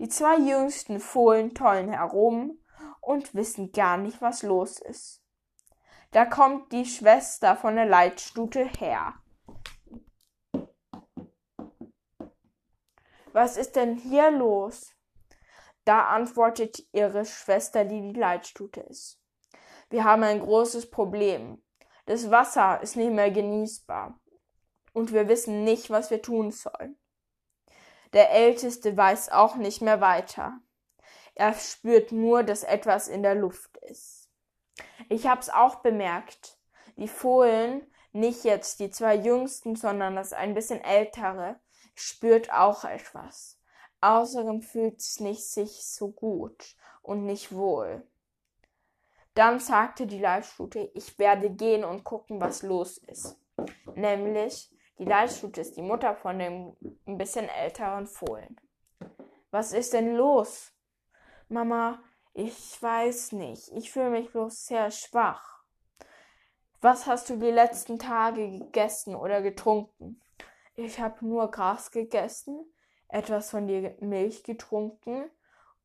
Die 0.00 0.08
zwei 0.08 0.36
jüngsten 0.38 0.98
Fohlen 1.00 1.54
tollen 1.54 1.90
herum 1.90 2.58
und 3.00 3.34
wissen 3.34 3.72
gar 3.72 3.96
nicht, 3.96 4.20
was 4.20 4.42
los 4.42 4.80
ist. 4.80 5.22
Da 6.10 6.24
kommt 6.24 6.72
die 6.72 6.84
Schwester 6.84 7.56
von 7.56 7.76
der 7.76 7.86
Leitstute 7.86 8.64
her. 8.64 9.14
Was 13.32 13.56
ist 13.56 13.76
denn 13.76 13.96
hier 13.96 14.30
los? 14.30 14.94
Da 15.84 16.06
antwortet 16.06 16.86
ihre 16.92 17.24
Schwester, 17.24 17.84
die 17.84 18.00
die 18.00 18.18
Leitstute 18.18 18.80
ist. 18.80 19.20
Wir 19.90 20.04
haben 20.04 20.22
ein 20.22 20.40
großes 20.40 20.90
Problem. 20.90 21.62
Das 22.06 22.30
Wasser 22.30 22.80
ist 22.82 22.96
nicht 22.96 23.12
mehr 23.12 23.30
genießbar. 23.30 24.18
Und 24.92 25.12
wir 25.12 25.28
wissen 25.28 25.64
nicht, 25.64 25.90
was 25.90 26.10
wir 26.10 26.22
tun 26.22 26.52
sollen. 26.52 26.96
Der 28.14 28.30
Älteste 28.30 28.96
weiß 28.96 29.30
auch 29.30 29.56
nicht 29.56 29.82
mehr 29.82 30.00
weiter. 30.00 30.60
Er 31.34 31.52
spürt 31.54 32.12
nur, 32.12 32.44
dass 32.44 32.62
etwas 32.62 33.08
in 33.08 33.22
der 33.22 33.34
Luft 33.34 33.76
ist. 33.78 34.30
Ich 35.08 35.26
hab's 35.26 35.50
auch 35.50 35.76
bemerkt. 35.76 36.58
Die 36.96 37.08
Fohlen, 37.08 37.82
nicht 38.12 38.44
jetzt 38.44 38.78
die 38.78 38.90
zwei 38.90 39.16
jüngsten, 39.16 39.74
sondern 39.74 40.14
das 40.14 40.32
ein 40.32 40.54
bisschen 40.54 40.80
ältere, 40.80 41.58
spürt 41.96 42.52
auch 42.52 42.84
etwas. 42.84 43.58
Außerdem 44.00 44.62
fühlt's 44.62 45.18
nicht 45.18 45.44
sich 45.44 45.84
so 45.84 46.10
gut 46.12 46.76
und 47.02 47.26
nicht 47.26 47.52
wohl. 47.52 48.06
Dann 49.34 49.58
sagte 49.58 50.06
die 50.06 50.20
Leitstute, 50.20 50.90
ich 50.94 51.18
werde 51.18 51.50
gehen 51.50 51.84
und 51.84 52.04
gucken, 52.04 52.40
was 52.40 52.62
los 52.62 52.98
ist. 52.98 53.36
Nämlich, 53.96 54.70
die 54.98 55.04
Leitstute 55.04 55.60
ist 55.60 55.76
die 55.76 55.82
Mutter 55.82 56.14
von 56.14 56.38
dem 56.38 56.76
ein 57.06 57.18
bisschen 57.18 57.48
älteren 57.48 58.06
Fohlen. 58.06 58.56
Was 59.50 59.72
ist 59.72 59.92
denn 59.92 60.14
los? 60.14 60.72
Mama, 61.48 62.02
ich 62.32 62.80
weiß 62.82 63.32
nicht. 63.32 63.68
Ich 63.72 63.92
fühle 63.92 64.10
mich 64.10 64.30
bloß 64.30 64.66
sehr 64.66 64.90
schwach. 64.90 65.62
Was 66.80 67.06
hast 67.06 67.30
du 67.30 67.36
die 67.36 67.50
letzten 67.50 67.98
Tage 67.98 68.50
gegessen 68.50 69.14
oder 69.14 69.40
getrunken? 69.40 70.20
Ich 70.74 71.00
habe 71.00 71.24
nur 71.24 71.50
Gras 71.50 71.90
gegessen, 71.90 72.64
etwas 73.08 73.50
von 73.50 73.66
der 73.66 73.94
Milch 74.00 74.42
getrunken 74.42 75.30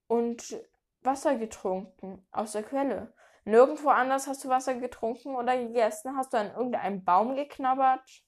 und 0.08 0.60
Wasser 1.02 1.36
getrunken 1.36 2.26
aus 2.32 2.54
der 2.54 2.64
Quelle. 2.64 3.14
Nirgendwo 3.46 3.90
anders 3.90 4.28
hast 4.28 4.44
du 4.44 4.50
Wasser 4.50 4.76
getrunken 4.76 5.36
oder 5.36 5.58
gegessen? 5.58 6.18
Hast 6.18 6.34
du 6.34 6.38
an 6.38 6.52
irgendeinem 6.52 7.04
Baum 7.04 7.36
geknabbert? 7.36 8.24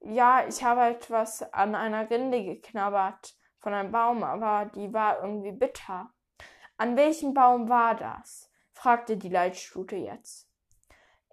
Ja, 0.00 0.46
ich 0.46 0.62
habe 0.62 0.82
etwas 0.82 1.42
an 1.52 1.74
einer 1.74 2.08
Rinde 2.08 2.42
geknabbert 2.44 3.34
von 3.58 3.74
einem 3.74 3.90
Baum, 3.90 4.22
aber 4.22 4.70
die 4.74 4.92
war 4.92 5.22
irgendwie 5.22 5.52
bitter. 5.52 6.10
An 6.76 6.96
welchem 6.96 7.34
Baum 7.34 7.68
war 7.68 7.94
das? 7.94 8.50
fragte 8.72 9.16
die 9.16 9.28
Leitstute 9.28 9.96
jetzt. 9.96 10.48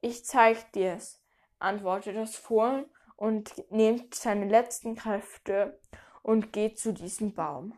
Ich 0.01 0.25
zeig 0.25 0.71
dir's, 0.73 1.23
antwortete 1.59 2.19
das 2.19 2.35
Fohlen 2.35 2.85
und 3.15 3.71
nimmt 3.71 4.15
seine 4.15 4.47
letzten 4.47 4.95
Kräfte 4.95 5.79
und 6.23 6.51
geht 6.51 6.79
zu 6.79 6.93
diesem 6.93 7.33
Baum. 7.33 7.77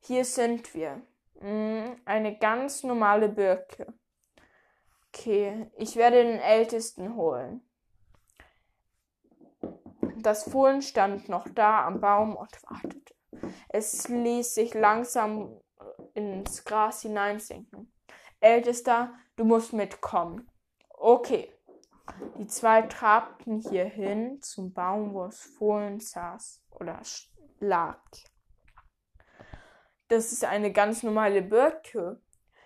Hier 0.00 0.24
sind 0.24 0.72
wir. 0.74 1.02
Hm, 1.40 2.00
eine 2.04 2.38
ganz 2.38 2.82
normale 2.82 3.28
Birke. 3.28 3.92
Okay, 5.18 5.70
ich 5.78 5.96
werde 5.96 6.22
den 6.22 6.38
Ältesten 6.38 7.16
holen. 7.16 7.62
Das 10.18 10.44
Fohlen 10.44 10.82
stand 10.82 11.30
noch 11.30 11.48
da 11.48 11.86
am 11.86 12.00
Baum 12.02 12.36
und 12.36 12.50
wartete. 12.64 13.14
Es 13.70 14.08
ließ 14.08 14.54
sich 14.54 14.74
langsam 14.74 15.58
ins 16.12 16.64
Gras 16.64 17.00
hineinsinken. 17.00 17.90
Ältester, 18.40 19.14
du 19.36 19.44
musst 19.44 19.72
mitkommen. 19.72 20.50
Okay. 20.90 21.50
Die 22.38 22.46
zwei 22.46 22.82
trabten 22.82 23.60
hierhin 23.60 24.42
zum 24.42 24.74
Baum, 24.74 25.14
wo 25.14 25.24
das 25.24 25.40
Fohlen 25.40 25.98
saß 25.98 26.62
oder 26.70 27.00
lag. 27.58 28.02
Das 30.08 30.30
ist 30.32 30.44
eine 30.44 30.72
ganz 30.72 31.02
normale 31.02 31.40
Birke, 31.40 32.20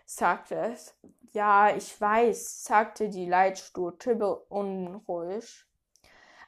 sagte 0.05 0.57
es. 0.57 0.97
Ja, 1.33 1.75
ich 1.75 2.01
weiß, 2.01 2.65
sagte 2.65 3.09
die 3.09 3.27
Leitstute 3.27 4.17
unruhig. 4.49 5.65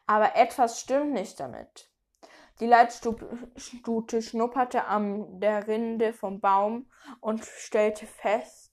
Aber 0.07 0.35
etwas 0.35 0.81
stimmt 0.81 1.13
nicht 1.13 1.39
damit. 1.39 1.89
Die 2.61 2.67
Leitstute 2.67 4.23
schnupperte 4.23 4.85
an 4.85 5.41
der 5.41 5.67
Rinde 5.67 6.13
vom 6.13 6.41
Baum 6.41 6.91
und 7.21 7.45
stellte 7.45 8.07
fest, 8.07 8.73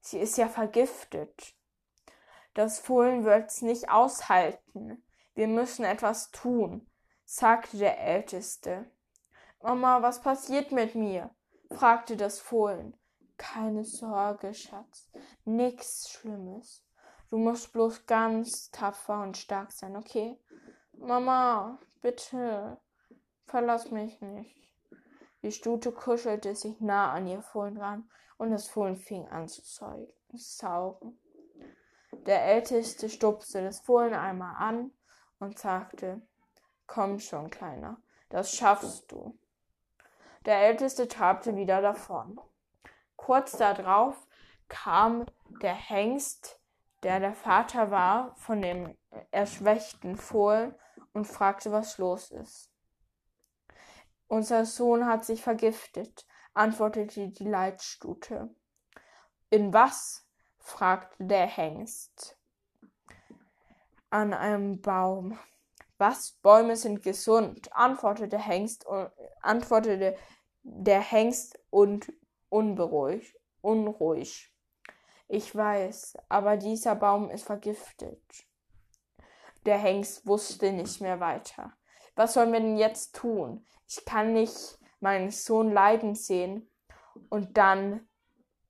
sie 0.00 0.18
ist 0.18 0.38
ja 0.38 0.48
vergiftet. 0.48 1.54
Das 2.54 2.78
Fohlen 2.78 3.24
wird's 3.24 3.62
nicht 3.62 3.90
aushalten. 3.90 5.02
Wir 5.34 5.48
müssen 5.48 5.84
etwas 5.84 6.30
tun, 6.30 6.88
sagte 7.24 7.76
der 7.76 8.00
Älteste. 8.00 8.90
Mama, 9.62 10.02
was 10.02 10.20
passiert 10.20 10.72
mit 10.72 10.94
mir? 10.94 11.30
fragte 11.70 12.16
das 12.16 12.38
Fohlen. 12.38 12.96
Keine 13.36 13.84
Sorge, 13.84 14.54
Schatz. 14.54 15.10
Nix 15.44 16.08
Schlimmes. 16.08 16.82
Du 17.28 17.36
musst 17.36 17.72
bloß 17.72 18.06
ganz 18.06 18.70
tapfer 18.70 19.22
und 19.22 19.36
stark 19.36 19.72
sein, 19.72 19.96
okay? 19.96 20.38
Mama, 20.92 21.78
bitte, 22.00 22.78
verlass 23.46 23.90
mich 23.90 24.20
nicht. 24.20 24.56
Die 25.42 25.52
Stute 25.52 25.92
kuschelte 25.92 26.54
sich 26.54 26.80
nah 26.80 27.12
an 27.12 27.26
ihr 27.26 27.42
Fohlen 27.42 27.76
ran 27.76 28.08
und 28.38 28.50
das 28.50 28.68
Fohlen 28.68 28.96
fing 28.96 29.28
an 29.28 29.48
zu 29.48 29.62
saugen. 30.34 31.18
Der 32.26 32.46
Älteste 32.46 33.10
stupste 33.10 33.62
das 33.62 33.80
Fohlen 33.80 34.14
einmal 34.14 34.54
an 34.56 34.92
und 35.40 35.58
sagte, 35.58 36.22
Komm 36.86 37.18
schon, 37.18 37.50
Kleiner, 37.50 38.00
das 38.30 38.54
schaffst 38.54 39.12
du. 39.12 39.38
Der 40.46 40.60
Älteste 40.60 41.08
trabte 41.08 41.56
wieder 41.56 41.82
davon. 41.82 42.40
Kurz 43.16 43.56
darauf 43.56 44.26
kam 44.68 45.26
der 45.62 45.74
Hengst, 45.74 46.60
der 47.02 47.20
der 47.20 47.34
Vater 47.34 47.90
war 47.90 48.34
von 48.36 48.62
dem 48.62 48.96
erschwächten 49.30 50.16
Fohlen, 50.16 50.74
und 51.14 51.26
fragte, 51.26 51.72
was 51.72 51.96
los 51.98 52.30
ist. 52.30 52.70
Unser 54.26 54.66
Sohn 54.66 55.06
hat 55.06 55.24
sich 55.24 55.42
vergiftet, 55.42 56.26
antwortete 56.52 57.28
die 57.28 57.48
Leitstute. 57.48 58.54
In 59.48 59.72
was? 59.72 60.26
fragte 60.58 61.24
der 61.24 61.46
Hengst. 61.46 62.36
An 64.10 64.32
einem 64.32 64.80
Baum. 64.80 65.38
Was? 65.98 66.32
Bäume 66.42 66.76
sind 66.76 67.02
gesund, 67.02 67.72
antwortete 67.72 68.38
Hengst 68.38 68.86
und 68.86 69.10
antwortete 69.40 70.16
der 70.62 71.00
Hengst 71.00 71.58
und 71.70 72.12
unberuhig, 72.48 73.38
unruhig. 73.60 74.53
Ich 75.28 75.54
weiß, 75.54 76.18
aber 76.28 76.56
dieser 76.56 76.94
Baum 76.94 77.30
ist 77.30 77.44
vergiftet. 77.44 78.22
Der 79.64 79.78
Hengst 79.78 80.26
wusste 80.26 80.72
nicht 80.72 81.00
mehr 81.00 81.20
weiter. 81.20 81.72
Was 82.14 82.34
sollen 82.34 82.52
wir 82.52 82.60
denn 82.60 82.76
jetzt 82.76 83.16
tun? 83.16 83.66
Ich 83.88 84.04
kann 84.04 84.34
nicht 84.34 84.78
meinen 85.00 85.30
Sohn 85.30 85.72
leiden 85.72 86.14
sehen. 86.14 86.70
Und 87.30 87.56
dann, 87.56 88.06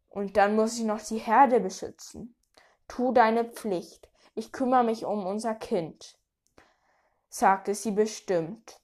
und 0.08 0.36
dann 0.36 0.54
muss 0.54 0.78
ich 0.78 0.84
noch 0.84 1.00
die 1.00 1.18
Herde 1.18 1.60
beschützen. 1.60 2.36
Tu 2.88 3.12
deine 3.12 3.44
Pflicht. 3.44 4.10
Ich 4.34 4.52
kümmere 4.52 4.84
mich 4.84 5.04
um 5.04 5.26
unser 5.26 5.54
Kind, 5.54 6.18
sagte 7.28 7.74
sie 7.74 7.92
bestimmt. 7.92 8.80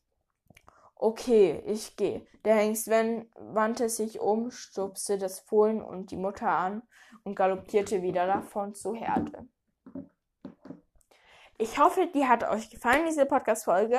Okay, 0.94 1.62
ich 1.66 1.96
gehe. 1.96 2.26
Der 2.44 2.54
Hengst 2.54 2.88
wandte 2.88 3.88
sich 3.88 4.20
um, 4.20 4.50
stupste 4.50 5.18
das 5.18 5.40
Fohlen 5.40 5.82
und 5.82 6.10
die 6.10 6.16
Mutter 6.16 6.48
an 6.48 6.82
und 7.24 7.34
galoppierte 7.34 8.02
wieder 8.02 8.26
davon 8.26 8.74
zur 8.74 8.96
Herde. 8.96 9.46
Ich 11.62 11.78
hoffe, 11.78 12.08
die 12.14 12.26
hat 12.26 12.42
euch 12.48 12.70
gefallen, 12.70 13.04
diese 13.06 13.26
Podcast-Folge. 13.26 13.98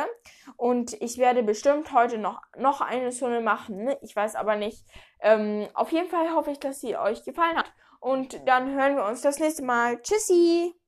Und 0.58 1.00
ich 1.00 1.20
werde 1.20 1.44
bestimmt 1.44 1.94
heute 1.94 2.18
noch, 2.18 2.42
noch 2.58 2.82
eine 2.82 3.12
Stunde 3.12 3.40
machen. 3.40 3.94
Ich 4.02 4.16
weiß 4.16 4.36
aber 4.36 4.56
nicht. 4.56 4.84
Ähm, 5.20 5.68
auf 5.76 5.92
jeden 5.92 6.10
Fall 6.10 6.34
hoffe 6.34 6.50
ich, 6.50 6.60
dass 6.60 6.82
sie 6.82 6.98
euch 6.98 7.24
gefallen 7.24 7.58
hat. 7.58 7.72
Und 8.00 8.48
dann 8.48 8.74
hören 8.74 8.96
wir 8.96 9.06
uns 9.06 9.22
das 9.22 9.38
nächste 9.38 9.64
Mal. 9.64 10.02
Tschüssi! 10.02 10.81